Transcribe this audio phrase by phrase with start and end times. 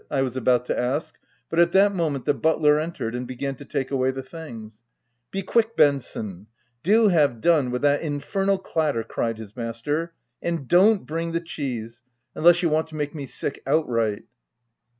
[0.05, 3.53] '* I was about to ask, but at that moment the butler entered and began
[3.57, 4.73] to take away the things.
[4.73, 4.79] €i
[5.29, 6.47] Be quick Benson—
[6.91, 11.39] do have done with that infernal clatter I?' cried his master— "And dont bring the
[11.39, 12.01] cheese!—
[12.33, 14.23] unless you want to make me sick outright."